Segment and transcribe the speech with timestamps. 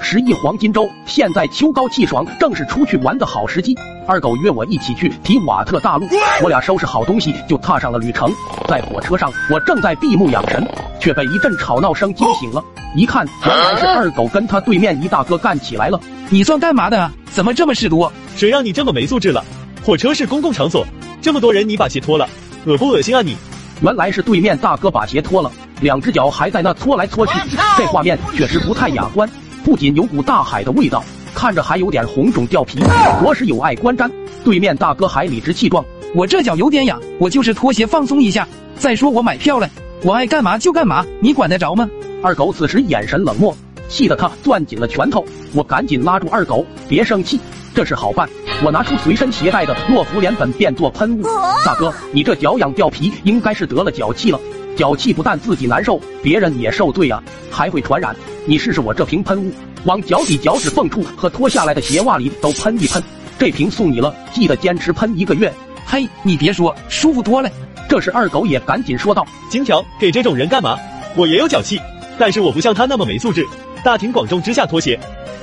[0.00, 3.74] 十亿黄金周，现在秋高气爽，正是出去玩的好时机。
[4.06, 6.06] 二狗约我一起去提瓦特大陆，
[6.40, 8.30] 我俩收拾好东西就踏上了旅程。
[8.68, 10.64] 在火车上，我正在闭目养神，
[11.00, 12.62] 却被一阵吵闹声惊醒了。
[12.94, 15.98] 一看，原来是二狗跟他对面一大哥干起来了。
[16.30, 17.12] 你算干嘛的啊？
[17.32, 18.12] 怎么这么事多？
[18.36, 19.44] 谁让你这么没素质了？
[19.84, 20.86] 火车是公共场所，
[21.20, 22.28] 这么多人你把鞋脱了，
[22.66, 23.36] 恶不恶心啊你？
[23.80, 25.50] 原来是对面大哥把鞋脱了，
[25.80, 27.32] 两只脚还在那搓来搓去，
[27.76, 29.28] 这画面确实不太雅观。
[29.64, 31.02] 不仅有股大海的味道，
[31.34, 32.78] 看着还有点红肿掉皮，
[33.22, 34.10] 着实有碍观瞻。
[34.44, 35.82] 对面大哥还理直气壮
[36.14, 38.46] ：“我这脚有点痒，我就是脱鞋放松一下。
[38.76, 39.66] 再说我买票了，
[40.02, 41.88] 我爱干嘛就干嘛，你管得着吗？”
[42.22, 43.56] 二狗此时眼神冷漠，
[43.88, 45.24] 气得他攥紧了拳头。
[45.54, 47.40] 我赶紧拉住二狗：“别生气，
[47.74, 48.28] 这事好办。”
[48.62, 51.22] 我拿出随身携带的诺福连苯变作喷雾。
[51.64, 54.38] 大哥，你这脚痒掉皮，应该是得了脚气了。
[54.76, 58.14] 脚气不但自己难受，别人也受罪啊，还会传染。
[58.46, 59.50] 你试试我这瓶喷雾，
[59.84, 63.02] 往脚底、脚趾缝处和脱下来的鞋袜里都喷一喷。
[63.38, 65.52] 这瓶送你了，记得坚持喷一个月。
[65.86, 67.50] 嘿，你别说，舒服多了。
[67.88, 70.78] 这时二狗也赶紧说道：“金条，给这种人干嘛？
[71.16, 71.80] 我也有脚气，
[72.18, 73.46] 但是我不像他那么没素质，
[73.82, 74.98] 大庭广众之下脱鞋。”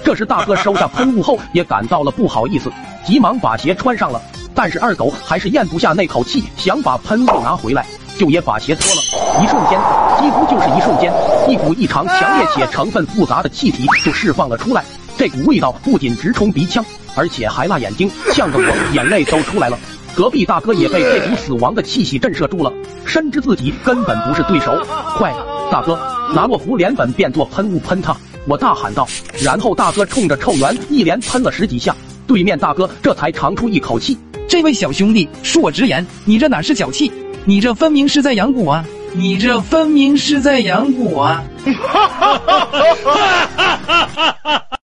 [0.06, 2.72] 这时大哥收下喷雾后也感到了不好意思，
[3.06, 4.22] 急忙把鞋穿上了。
[4.54, 7.86] 但是二狗还是咽不下那口气，想把喷雾拿回来。
[8.18, 9.80] 就也把鞋脱了，一瞬间，
[10.22, 11.12] 几乎就是一瞬间，
[11.50, 14.84] 一股异常强烈且成分复杂的气体就释放了出来。
[15.18, 19.78] 这股味道不仅直冲鼻腔，而且还辣眼睛，呛得我眼泪都出来了。
[20.14, 22.72] 隔壁大哥也被这股死亡的气息震慑住了，
[23.04, 24.72] 深知自己根本不是对手。
[25.18, 25.34] 快，
[25.72, 25.98] 大哥，
[26.36, 28.16] 拿洛福连粉变作喷雾喷他！
[28.48, 29.08] 我大喊道。
[29.42, 31.96] 然后大哥冲着臭源一连喷了十几下，
[32.28, 34.18] 对面大哥这才长出一口气。
[34.48, 37.12] 这位小兄弟，恕我直言，你这哪是脚气？
[37.46, 38.86] 你这分明是在养蛊啊！
[39.14, 41.44] 你这分明是在养蛊啊！